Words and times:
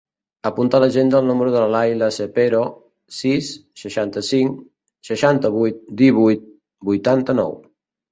Apunta 0.49 0.77
a 0.77 0.83
l'agenda 0.83 1.17
el 1.23 1.25
número 1.31 1.49
de 1.55 1.59
l'Ayla 1.73 2.07
Cepero: 2.15 2.61
sis, 3.17 3.49
seixanta-cinc, 3.81 4.55
seixanta-vuit, 5.11 5.77
divuit, 6.01 6.49
vuitanta-nou. 6.91 7.55